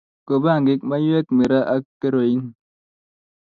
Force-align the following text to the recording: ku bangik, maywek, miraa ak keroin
ku 0.25 0.33
bangik, 0.43 0.81
maywek, 0.89 1.27
miraa 1.37 1.69
ak 1.75 1.83
keroin 1.99 2.43